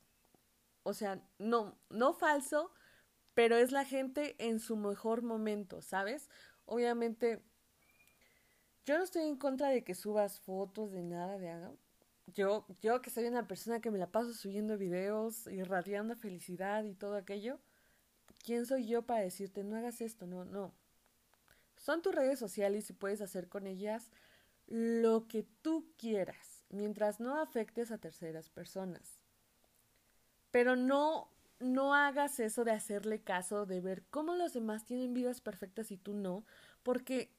o 0.83 0.93
sea, 0.93 1.21
no, 1.39 1.77
no 1.89 2.13
falso, 2.13 2.71
pero 3.33 3.57
es 3.57 3.71
la 3.71 3.85
gente 3.85 4.35
en 4.37 4.59
su 4.59 4.75
mejor 4.75 5.23
momento, 5.23 5.81
¿sabes? 5.81 6.29
Obviamente, 6.65 7.41
yo 8.85 8.97
no 8.97 9.03
estoy 9.03 9.23
en 9.23 9.37
contra 9.37 9.69
de 9.69 9.83
que 9.83 9.95
subas 9.95 10.39
fotos 10.41 10.91
de 10.91 11.03
nada 11.03 11.37
de 11.37 11.49
haga. 11.49 11.71
Yo, 12.27 12.65
yo 12.81 13.01
que 13.01 13.09
soy 13.09 13.25
una 13.25 13.47
persona 13.47 13.81
que 13.81 13.91
me 13.91 13.97
la 13.97 14.11
paso 14.11 14.33
subiendo 14.33 14.77
videos, 14.77 15.47
irradiando 15.47 16.15
felicidad 16.15 16.83
y 16.83 16.93
todo 16.93 17.15
aquello, 17.15 17.59
¿quién 18.45 18.65
soy 18.65 18.87
yo 18.87 19.03
para 19.03 19.21
decirte 19.21 19.63
no 19.63 19.77
hagas 19.77 20.01
esto? 20.01 20.27
No, 20.27 20.45
no. 20.45 20.73
Son 21.77 22.01
tus 22.01 22.15
redes 22.15 22.39
sociales 22.39 22.89
y 22.89 22.93
puedes 22.93 23.21
hacer 23.21 23.49
con 23.49 23.67
ellas 23.67 24.11
lo 24.73 25.27
que 25.27 25.43
tú 25.61 25.93
quieras, 25.99 26.65
mientras 26.69 27.19
no 27.19 27.39
afectes 27.39 27.91
a 27.91 27.99
terceras 27.99 28.49
personas. 28.49 29.19
Pero 30.49 30.75
no, 30.75 31.29
no 31.59 31.93
hagas 31.93 32.39
eso 32.39 32.63
de 32.63 32.71
hacerle 32.71 33.21
caso, 33.21 33.67
de 33.67 33.81
ver 33.81 34.03
cómo 34.09 34.33
los 34.33 34.53
demás 34.53 34.83
tienen 34.83 35.13
vidas 35.13 35.41
perfectas 35.41 35.91
y 35.91 35.97
tú 35.97 36.15
no, 36.15 36.43
porque 36.81 37.31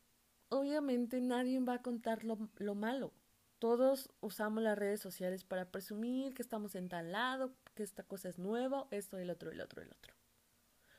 obviamente 0.49 1.21
nadie 1.21 1.59
va 1.59 1.75
a 1.75 1.83
contar 1.83 2.23
lo, 2.23 2.39
lo 2.59 2.77
malo. 2.77 3.13
Todos 3.59 4.13
usamos 4.21 4.63
las 4.63 4.79
redes 4.79 5.01
sociales 5.01 5.43
para 5.43 5.73
presumir 5.73 6.35
que 6.35 6.43
estamos 6.43 6.77
en 6.77 6.89
tal 6.89 7.11
lado, 7.11 7.53
que 7.75 7.83
esta 7.83 8.05
cosa 8.05 8.29
es 8.29 8.39
nueva, 8.39 8.87
esto, 8.93 9.19
el 9.19 9.29
otro, 9.29 9.51
el 9.51 9.61
otro, 9.61 9.83
el 9.83 9.89
otro. 9.89 10.15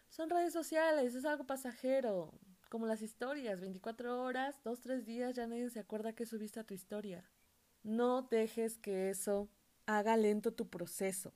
Son 0.09 0.29
redes 0.29 0.51
sociales, 0.51 1.15
es 1.15 1.23
algo 1.23 1.45
pasajero, 1.45 2.33
como 2.75 2.87
las 2.87 3.01
historias, 3.01 3.61
24 3.61 4.21
horas, 4.21 4.59
2, 4.63 4.81
3 4.81 5.05
días, 5.05 5.35
ya 5.35 5.47
nadie 5.47 5.69
se 5.69 5.79
acuerda 5.79 6.13
que 6.13 6.25
subiste 6.25 6.59
a 6.59 6.65
tu 6.65 6.73
historia. 6.73 7.23
No 7.83 8.23
dejes 8.23 8.77
que 8.77 9.09
eso 9.09 9.49
haga 9.85 10.17
lento 10.17 10.53
tu 10.53 10.69
proceso 10.69 11.33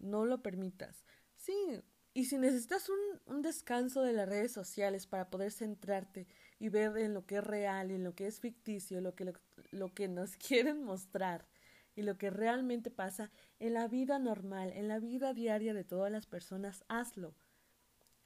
no 0.00 0.24
lo 0.26 0.42
permitas. 0.42 1.04
Sí, 1.36 1.80
y 2.12 2.24
si 2.24 2.38
necesitas 2.38 2.88
un, 3.26 3.42
descanso 3.42 4.02
de 4.02 4.12
las 4.12 4.28
redes 4.28 4.52
sociales 4.52 5.06
para 5.06 5.30
poder 5.30 5.52
centrarte 5.52 6.26
y 6.58 6.68
ver 6.68 6.96
en 6.98 7.14
lo 7.14 7.24
que 7.24 7.36
es 7.36 7.44
real 7.44 7.90
en 7.90 8.04
lo 8.04 8.14
que 8.14 8.26
es 8.26 8.40
ficticio, 8.40 9.00
lo 9.00 9.14
que, 9.14 9.24
lo, 9.24 9.32
lo 9.70 9.94
que 9.94 10.08
nos 10.08 10.36
quieren 10.48 10.82
mostrar 10.82 11.46
y 11.94 12.02
lo 12.02 12.18
que 12.18 12.30
realmente 12.30 12.90
pasa 12.90 13.30
en 13.58 13.74
la 13.74 13.88
vida 13.88 14.18
normal, 14.18 14.72
en 14.74 14.88
la 14.88 14.98
vida 14.98 15.32
diaria 15.32 15.74
de 15.74 15.84
todas 15.84 16.10
las 16.10 16.26
personas, 16.26 16.84
hazlo. 16.88 17.34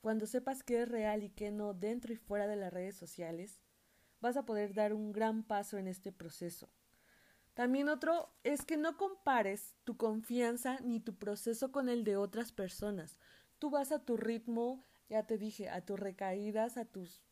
Cuando 0.04 0.26
sepas 0.26 0.62
qué 0.62 0.82
es 0.82 0.88
real 0.90 1.22
y 1.22 1.30
qué 1.30 1.50
no 1.50 1.72
dentro 1.72 2.12
y 2.12 2.16
fuera 2.16 2.46
de 2.46 2.56
las 2.56 2.70
redes 2.70 2.94
sociales, 2.94 3.58
vas 4.20 4.36
a 4.36 4.44
poder 4.44 4.74
dar 4.74 4.92
un 4.92 5.12
gran 5.12 5.42
paso 5.42 5.78
en 5.78 5.88
este 5.88 6.12
proceso. 6.12 6.68
También 7.54 7.88
otro 7.88 8.28
es 8.42 8.66
que 8.66 8.76
no 8.76 8.98
compares 8.98 9.74
tu 9.84 9.96
confianza 9.96 10.78
ni 10.80 11.00
tu 11.00 11.14
proceso 11.14 11.72
con 11.72 11.88
el 11.88 12.04
de 12.04 12.18
otras 12.18 12.52
personas. 12.52 13.18
Tú 13.58 13.70
vas 13.70 13.92
a 13.92 14.04
tu 14.04 14.18
ritmo, 14.18 14.84
ya 15.08 15.26
te 15.26 15.38
dije, 15.38 15.70
a 15.70 15.80
tus 15.80 15.98
recaídas, 15.98 16.76
a 16.76 16.84
tus... 16.84 17.22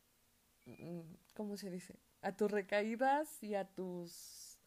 Mm, 0.64 1.02
¿Cómo 1.34 1.58
se 1.58 1.70
dice? 1.70 1.98
A 2.22 2.34
tus 2.38 2.50
recaídas 2.50 3.42
y 3.42 3.54
a 3.54 3.66
tus 3.66 4.58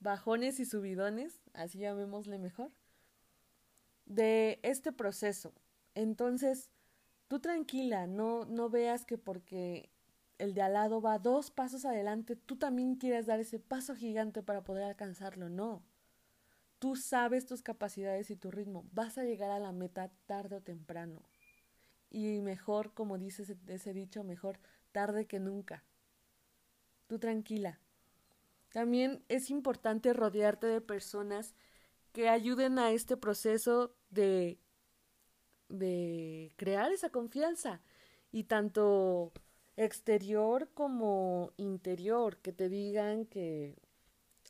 bajones 0.00 0.60
y 0.60 0.64
subidones, 0.64 1.42
así 1.52 1.80
llamémosle 1.80 2.38
mejor, 2.38 2.72
de 4.06 4.60
este 4.62 4.92
proceso. 4.92 5.52
Entonces, 5.94 6.70
tú 7.34 7.40
tranquila, 7.40 8.06
no, 8.06 8.44
no 8.44 8.70
veas 8.70 9.04
que 9.04 9.18
porque 9.18 9.90
el 10.38 10.54
de 10.54 10.62
al 10.62 10.74
lado 10.74 11.00
va 11.00 11.18
dos 11.18 11.50
pasos 11.50 11.84
adelante, 11.84 12.36
tú 12.36 12.54
también 12.54 12.94
quieres 12.94 13.26
dar 13.26 13.40
ese 13.40 13.58
paso 13.58 13.96
gigante 13.96 14.40
para 14.40 14.62
poder 14.62 14.84
alcanzarlo. 14.84 15.48
No. 15.48 15.82
Tú 16.78 16.94
sabes 16.94 17.44
tus 17.44 17.60
capacidades 17.60 18.30
y 18.30 18.36
tu 18.36 18.52
ritmo. 18.52 18.84
Vas 18.92 19.18
a 19.18 19.24
llegar 19.24 19.50
a 19.50 19.58
la 19.58 19.72
meta 19.72 20.12
tarde 20.26 20.54
o 20.54 20.60
temprano. 20.60 21.24
Y 22.08 22.40
mejor, 22.40 22.94
como 22.94 23.18
dice 23.18 23.42
ese, 23.42 23.56
ese 23.66 23.92
dicho, 23.92 24.22
mejor 24.22 24.60
tarde 24.92 25.26
que 25.26 25.40
nunca. 25.40 25.82
Tú 27.08 27.18
tranquila. 27.18 27.80
También 28.70 29.24
es 29.26 29.50
importante 29.50 30.12
rodearte 30.12 30.68
de 30.68 30.80
personas 30.80 31.56
que 32.12 32.28
ayuden 32.28 32.78
a 32.78 32.92
este 32.92 33.16
proceso 33.16 33.96
de, 34.10 34.60
de 35.68 36.52
crear 36.56 36.92
esa 36.92 37.10
confianza. 37.10 37.80
Y 38.32 38.44
tanto 38.44 39.32
exterior 39.76 40.68
como 40.74 41.52
interior, 41.56 42.38
que 42.38 42.52
te 42.52 42.68
digan 42.68 43.26
que 43.26 43.76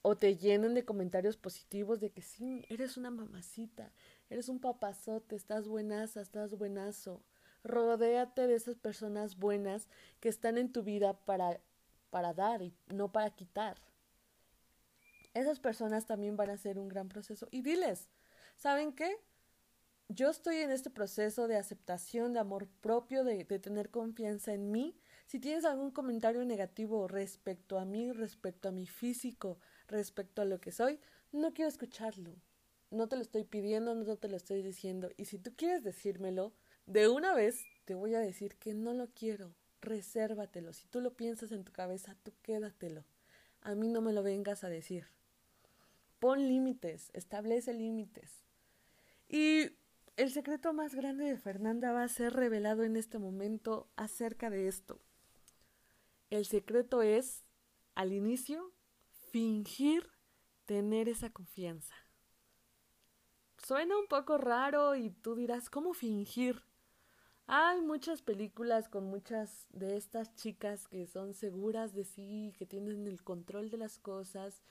o 0.06 0.16
te 0.18 0.36
llenen 0.36 0.74
de 0.74 0.84
comentarios 0.84 1.38
positivos 1.38 1.98
de 1.98 2.10
que 2.10 2.20
sí, 2.20 2.66
eres 2.68 2.98
una 2.98 3.10
mamacita, 3.10 3.90
eres 4.28 4.50
un 4.50 4.60
papazote, 4.60 5.34
estás 5.34 5.66
buenaza, 5.66 6.20
estás 6.20 6.58
buenazo. 6.58 7.22
Rodéate 7.62 8.46
de 8.46 8.54
esas 8.54 8.76
personas 8.76 9.38
buenas 9.38 9.88
que 10.20 10.28
están 10.28 10.58
en 10.58 10.70
tu 10.70 10.82
vida 10.82 11.14
para, 11.24 11.58
para 12.10 12.34
dar 12.34 12.60
y 12.60 12.74
no 12.88 13.12
para 13.12 13.30
quitar. 13.30 13.80
Esas 15.32 15.58
personas 15.58 16.06
también 16.06 16.36
van 16.36 16.50
a 16.50 16.58
ser 16.58 16.78
un 16.78 16.88
gran 16.88 17.08
proceso. 17.08 17.48
Y 17.50 17.62
diles, 17.62 18.10
¿saben 18.56 18.92
qué? 18.92 19.16
Yo 20.08 20.28
estoy 20.28 20.56
en 20.56 20.70
este 20.70 20.90
proceso 20.90 21.48
de 21.48 21.56
aceptación, 21.56 22.34
de 22.34 22.40
amor 22.40 22.68
propio, 22.82 23.24
de, 23.24 23.44
tener 23.44 23.90
confianza 23.90 24.52
en 24.52 24.70
mí 24.70 24.94
si 25.26 25.40
tienes 25.40 25.64
algún 25.64 25.90
comentario 25.90 26.44
negativo 26.44 27.08
respecto 27.08 27.78
a 27.78 27.86
mí, 27.86 28.12
respecto 28.12 28.68
a 28.68 28.72
mi 28.72 28.86
físico, 28.86 29.58
respecto 29.88 30.42
a 30.42 30.44
lo 30.44 30.60
que 30.60 30.70
soy, 30.70 31.00
no 31.32 31.54
quiero 31.54 31.70
escucharlo. 31.70 32.36
No 32.90 33.08
te 33.08 33.16
lo 33.16 33.22
estoy 33.22 33.44
pidiendo, 33.44 33.94
no 33.94 34.16
te 34.16 34.28
lo 34.28 34.36
estoy 34.36 34.62
diciendo. 34.62 35.10
Y 35.16 35.24
si 35.24 35.38
tú 35.38 35.54
quieres 35.56 35.82
decírmelo, 35.82 36.52
de 36.86 37.08
una 37.08 37.34
vez 37.34 37.64
te 37.86 37.94
voy 37.94 38.14
a 38.14 38.20
decir 38.20 38.56
que 38.56 38.74
no 38.74 38.92
lo 38.92 39.08
quiero. 39.08 39.54
Resérvatelo. 39.80 40.74
Si 40.74 40.86
tú 40.86 41.00
lo 41.00 41.14
piensas 41.14 41.50
en 41.50 41.64
tu 41.64 41.72
cabeza, 41.72 42.14
tú 42.22 42.32
quédatelo. 42.42 43.04
A 43.62 43.74
mí 43.74 43.88
no 43.88 44.02
me 44.02 44.12
lo 44.12 44.22
vengas 44.22 44.62
a 44.62 44.68
decir. 44.68 45.06
Pon 46.20 46.46
límites, 46.46 47.10
establece 47.14 47.72
límites. 47.72 48.44
Y 49.28 49.70
el 50.16 50.30
secreto 50.30 50.72
más 50.72 50.94
grande 50.94 51.24
de 51.24 51.36
Fernanda 51.36 51.92
va 51.92 52.04
a 52.04 52.08
ser 52.08 52.32
revelado 52.34 52.84
en 52.84 52.96
este 52.96 53.18
momento 53.18 53.88
acerca 53.96 54.48
de 54.48 54.68
esto. 54.68 55.00
El 56.30 56.46
secreto 56.46 57.02
es, 57.02 57.44
al 57.94 58.12
inicio, 58.12 58.72
fingir 59.30 60.08
tener 60.66 61.08
esa 61.08 61.30
confianza. 61.30 61.94
Suena 63.58 63.98
un 63.98 64.06
poco 64.06 64.38
raro 64.38 64.94
y 64.94 65.10
tú 65.10 65.34
dirás, 65.34 65.68
¿cómo 65.68 65.94
fingir? 65.94 66.62
Hay 67.46 67.82
muchas 67.82 68.22
películas 68.22 68.88
con 68.88 69.04
muchas 69.04 69.66
de 69.70 69.96
estas 69.96 70.34
chicas 70.34 70.86
que 70.86 71.06
son 71.06 71.34
seguras 71.34 71.92
de 71.92 72.04
sí, 72.04 72.54
que 72.56 72.66
tienen 72.66 73.06
el 73.06 73.22
control 73.22 73.70
de 73.70 73.78
las 73.78 73.98
cosas 73.98 74.62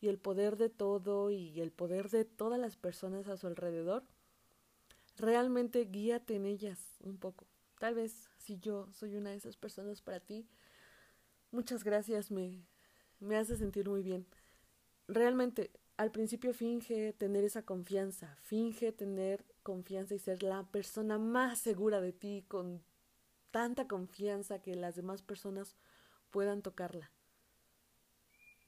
y 0.00 0.08
el 0.08 0.18
poder 0.18 0.56
de 0.56 0.68
todo 0.68 1.30
y 1.30 1.60
el 1.60 1.72
poder 1.72 2.10
de 2.10 2.24
todas 2.24 2.58
las 2.58 2.76
personas 2.76 3.28
a 3.28 3.36
su 3.36 3.46
alrededor. 3.46 4.04
Realmente 5.18 5.84
guíate 5.84 6.36
en 6.36 6.46
ellas 6.46 6.78
un 7.00 7.18
poco. 7.18 7.46
Tal 7.78 7.94
vez 7.94 8.28
si 8.38 8.58
yo 8.58 8.88
soy 8.92 9.16
una 9.16 9.30
de 9.30 9.36
esas 9.36 9.56
personas 9.56 10.00
para 10.00 10.20
ti, 10.20 10.48
Muchas 11.50 11.82
gracias, 11.82 12.30
me, 12.30 12.62
me 13.20 13.36
hace 13.36 13.56
sentir 13.56 13.88
muy 13.88 14.02
bien. 14.02 14.26
Realmente, 15.06 15.70
al 15.96 16.10
principio 16.10 16.52
finge 16.52 17.14
tener 17.14 17.42
esa 17.42 17.62
confianza, 17.62 18.36
finge 18.42 18.92
tener 18.92 19.46
confianza 19.62 20.14
y 20.14 20.18
ser 20.18 20.42
la 20.42 20.64
persona 20.64 21.18
más 21.18 21.58
segura 21.58 22.02
de 22.02 22.12
ti, 22.12 22.44
con 22.48 22.82
tanta 23.50 23.88
confianza 23.88 24.60
que 24.60 24.74
las 24.74 24.94
demás 24.94 25.22
personas 25.22 25.74
puedan 26.30 26.60
tocarla. 26.60 27.10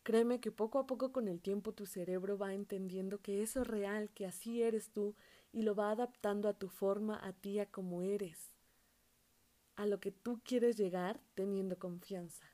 Créeme 0.02 0.40
que 0.40 0.50
poco 0.50 0.78
a 0.78 0.86
poco 0.86 1.12
con 1.12 1.28
el 1.28 1.42
tiempo 1.42 1.72
tu 1.72 1.84
cerebro 1.84 2.38
va 2.38 2.54
entendiendo 2.54 3.20
que 3.20 3.42
eso 3.42 3.60
es 3.60 3.66
real, 3.66 4.08
que 4.14 4.24
así 4.24 4.62
eres 4.62 4.90
tú 4.90 5.14
y 5.52 5.62
lo 5.62 5.74
va 5.74 5.90
adaptando 5.90 6.48
a 6.48 6.54
tu 6.54 6.68
forma, 6.68 7.18
a 7.22 7.32
ti, 7.32 7.58
a 7.58 7.66
como 7.66 8.02
eres, 8.02 8.50
a 9.76 9.86
lo 9.86 10.00
que 10.00 10.12
tú 10.12 10.40
quieres 10.44 10.76
llegar 10.76 11.20
teniendo 11.34 11.78
confianza. 11.78 12.44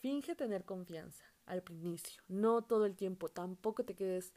Finge 0.00 0.34
tener 0.34 0.64
confianza 0.64 1.24
al 1.46 1.62
inicio, 1.70 2.22
no 2.28 2.62
todo 2.62 2.86
el 2.86 2.96
tiempo, 2.96 3.28
tampoco 3.28 3.84
te 3.84 3.94
quedes 3.94 4.32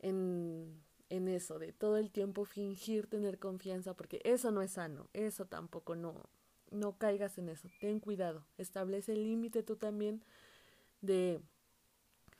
en, 0.00 0.82
en 1.08 1.28
eso 1.28 1.58
de 1.58 1.72
todo 1.72 1.96
el 1.96 2.10
tiempo 2.10 2.44
fingir 2.44 3.06
tener 3.06 3.38
confianza, 3.38 3.94
porque 3.94 4.20
eso 4.24 4.50
no 4.50 4.60
es 4.62 4.72
sano, 4.72 5.08
eso 5.12 5.46
tampoco 5.46 5.94
no, 5.94 6.28
no 6.70 6.98
caigas 6.98 7.38
en 7.38 7.48
eso, 7.48 7.68
ten 7.80 8.00
cuidado, 8.00 8.44
establece 8.58 9.12
el 9.12 9.22
límite 9.22 9.62
tú 9.62 9.76
también 9.76 10.22
de, 11.00 11.40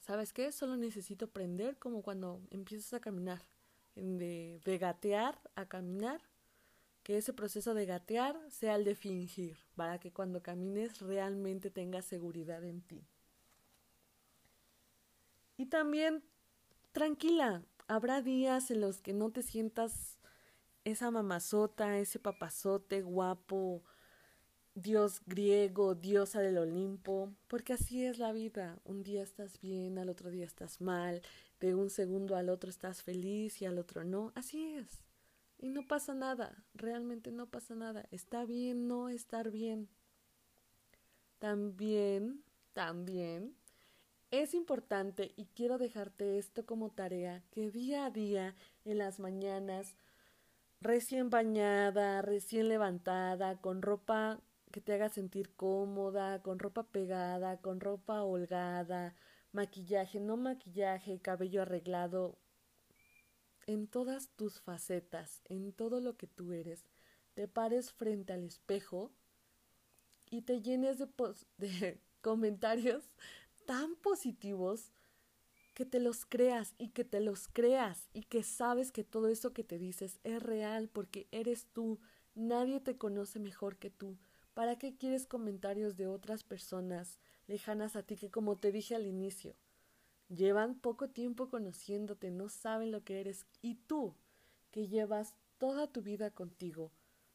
¿sabes 0.01 0.33
qué? 0.33 0.53
Solo 0.53 0.77
necesito 0.77 1.27
aprender 1.27 1.79
como 1.79 2.03
cuando 2.03 2.40
empiezas 2.51 2.92
a 2.94 3.01
caminar, 3.01 3.42
de, 3.94 4.79
gatear 4.79 5.40
a 5.55 5.66
caminar, 5.66 6.20
que 7.03 7.16
ese 7.16 7.33
proceso 7.33 7.74
de 7.74 7.87
gatear 7.87 8.37
sea 8.50 8.76
el 8.76 8.85
de 8.85 8.94
fingir, 8.94 9.59
para 9.74 9.98
que 9.98 10.12
cuando 10.12 10.42
camines 10.42 11.00
realmente 11.00 11.70
tengas 11.70 12.05
seguridad 12.05 12.64
en 12.64 12.83
ti. 12.83 13.07
Y 15.57 15.66
también, 15.66 16.22
tranquila, 16.92 17.62
habrá 17.88 18.22
días 18.22 18.70
en 18.70 18.81
los 18.81 19.00
que 19.00 19.12
no 19.12 19.31
te 19.31 19.42
sientas 19.42 20.18
esa 20.85 21.11
mamazota, 21.11 21.98
ese 21.98 22.18
papazote 22.18 23.03
guapo, 23.03 23.83
dios 24.74 25.20
griego, 25.26 25.94
diosa 25.94 26.40
del 26.40 26.59
Olimpo, 26.59 27.35
porque 27.48 27.74
así 27.74 28.05
es 28.05 28.18
la 28.18 28.33
vida. 28.33 28.79
Un 28.85 29.03
día 29.03 29.22
estás 29.22 29.61
bien, 29.61 29.98
al 29.98 30.09
otro 30.09 30.31
día 30.31 30.44
estás 30.44 30.81
mal, 30.81 31.22
de 31.61 31.75
un 31.75 31.90
segundo 31.90 32.37
al 32.37 32.49
otro 32.49 32.70
estás 32.70 33.03
feliz 33.03 33.61
y 33.62 33.66
al 33.66 33.79
otro 33.79 34.05
no. 34.05 34.33
Así 34.35 34.75
es. 34.75 35.05
Y 35.59 35.68
no 35.68 35.87
pasa 35.87 36.14
nada, 36.14 36.64
realmente 36.75 37.31
no 37.31 37.46
pasa 37.46 37.75
nada. 37.75 38.07
Está 38.11 38.44
bien 38.44 38.88
no 38.88 39.09
estar 39.09 39.51
bien. 39.51 39.88
También, 41.38 42.42
también 42.73 43.55
es 44.31 44.55
importante 44.55 45.33
y 45.37 45.46
quiero 45.46 45.77
dejarte 45.79 46.38
esto 46.38 46.64
como 46.64 46.90
tarea, 46.90 47.42
que 47.51 47.70
día 47.70 48.07
a 48.07 48.11
día, 48.11 48.55
en 48.85 48.99
las 48.99 49.18
mañanas, 49.18 49.96
recién 50.81 51.31
bañada, 51.31 52.23
recién 52.23 52.68
levantada, 52.68 53.61
con 53.61 53.83
ropa 53.83 54.40
que 54.70 54.81
te 54.81 54.92
haga 54.92 55.09
sentir 55.09 55.51
cómoda, 55.57 56.42
con 56.42 56.61
ropa 56.61 56.85
pegada, 56.85 57.61
con 57.61 57.81
ropa 57.81 58.23
holgada, 58.23 59.14
maquillaje, 59.52 60.20
no 60.20 60.36
maquillaje, 60.36 61.20
cabello 61.20 61.62
arreglado, 61.62 62.38
en 63.66 63.86
todas 63.86 64.28
tus 64.30 64.60
facetas, 64.60 65.42
en 65.44 65.72
todo 65.72 66.00
lo 66.00 66.16
que 66.16 66.26
tú 66.26 66.52
eres, 66.52 66.86
te 67.34 67.46
pares 67.46 67.92
frente 67.92 68.32
al 68.32 68.44
espejo 68.44 69.12
y 70.30 70.42
te 70.42 70.60
llenes 70.60 70.98
de, 71.58 72.00
comentarios 72.20 73.04
tan 73.66 73.94
positivos 73.96 74.92
que 75.74 75.86
te 75.86 76.00
los 76.00 76.26
creas 76.26 76.74
y 76.78 76.88
que 76.88 77.04
te 77.04 77.20
los 77.20 77.48
creas 77.48 78.08
y 78.12 78.24
que 78.24 78.42
sabes 78.42 78.92
que 78.92 79.04
todo 79.04 79.28
eso 79.28 79.52
que 79.52 79.64
te 79.64 79.78
dices 79.78 80.18
es 80.24 80.42
real 80.42 80.88
porque 80.88 81.28
eres 81.30 81.66
tú, 81.72 82.00
nadie 82.34 82.80
te 82.80 82.96
conoce 82.96 83.38
mejor 83.38 83.78
que 83.78 83.90
tú. 83.90 84.18
¿Para 84.52 84.76
qué 84.76 84.96
quieres 84.96 85.26
comentarios 85.26 85.96
de 85.96 86.08
otras 86.08 86.42
personas 86.42 87.20
lejanas 87.50 87.96
a 87.96 88.02
ti 88.02 88.16
que 88.16 88.30
como 88.30 88.56
te 88.56 88.72
dije 88.72 88.94
al 88.94 89.06
inicio, 89.06 89.54
Llevan 90.30 90.78
poco 90.78 91.08
tiempo 91.08 91.48
conociéndote, 91.48 92.30
no 92.30 92.48
saben 92.48 92.92
lo 92.92 93.02
que 93.02 93.20
eres 93.20 93.46
y 93.62 93.74
tú, 93.74 94.14
que 94.70 94.86
llevas 94.86 95.34
toda 95.58 95.88
tu 95.88 96.02
vida 96.02 96.30
contigo, 96.30 96.92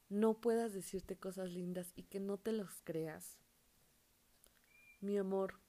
no 0.08 0.39
puedas 0.39 0.71
decirte 0.71 1.17
cosas 1.17 1.51
lindas 1.51 1.91
y 1.97 2.04
que 2.04 2.21
no 2.21 2.38
te 2.38 2.54
los 2.54 2.69
creas. 2.86 3.38
Mi 5.01 5.17
amor, 5.17 5.60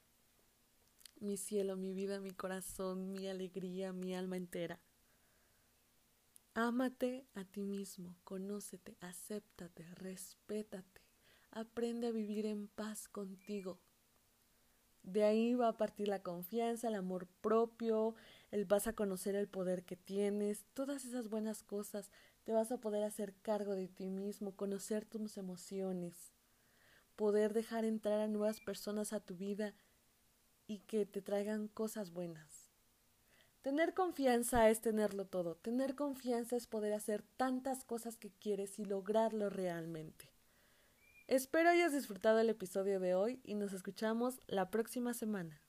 mi 1.18 1.36
cielo, 1.36 1.76
mi 1.76 1.92
vida, 1.92 2.20
mi 2.20 2.30
corazón, 2.30 3.10
mi 3.10 3.26
alegría, 3.26 3.92
mi 3.92 4.14
alma 4.14 4.36
entera. 4.36 4.78
Ámate 6.54 7.26
a 7.34 7.44
ti 7.44 7.64
mismo, 7.64 8.14
conócete, 8.22 8.96
acéptate, 9.00 9.84
respétate, 9.96 11.02
aprende 11.50 12.06
a 12.06 12.12
vivir 12.12 12.46
en 12.46 12.68
paz 12.68 13.08
contigo. 13.08 13.80
De 15.06 15.22
ahí 15.22 15.54
va 15.54 15.68
a 15.68 15.76
partir 15.76 16.08
la 16.08 16.22
confianza, 16.22 16.88
el 16.88 16.96
amor 16.96 17.28
propio, 17.40 18.16
el 18.50 18.64
vas 18.64 18.88
a 18.88 18.92
conocer 18.92 19.36
el 19.36 19.46
poder 19.46 19.84
que 19.84 19.94
tienes, 19.94 20.64
todas 20.74 21.04
esas 21.04 21.28
buenas 21.30 21.62
cosas, 21.62 22.10
te 22.42 22.52
vas 22.52 22.72
a 22.72 22.78
poder 22.78 23.04
hacer 23.04 23.32
cargo 23.40 23.76
de 23.76 23.86
ti 23.86 24.10
mismo, 24.10 24.56
conocer 24.56 25.04
tus 25.04 25.36
emociones, 25.36 26.32
poder 27.14 27.54
dejar 27.54 27.84
entrar 27.84 28.18
a 28.18 28.26
nuevas 28.26 28.60
personas 28.60 29.12
a 29.12 29.20
tu 29.20 29.36
vida 29.36 29.74
y 30.66 30.80
que 30.80 31.06
te 31.06 31.22
traigan 31.22 31.68
cosas 31.68 32.10
buenas. 32.10 32.72
Tener 33.62 33.94
confianza 33.94 34.70
es 34.70 34.80
tenerlo 34.80 35.26
todo. 35.26 35.54
Tener 35.54 35.94
confianza 35.94 36.56
es 36.56 36.66
poder 36.66 36.92
hacer 36.92 37.22
tantas 37.36 37.84
cosas 37.84 38.16
que 38.16 38.30
quieres 38.30 38.80
y 38.80 38.84
lograrlo 38.84 39.50
realmente. 39.50 40.35
Espero 41.28 41.70
hayas 41.70 41.92
disfrutado 41.92 42.38
el 42.38 42.48
episodio 42.50 43.00
de 43.00 43.16
hoy 43.16 43.40
y 43.42 43.56
nos 43.56 43.72
escuchamos 43.72 44.40
la 44.46 44.70
próxima 44.70 45.12
semana. 45.12 45.60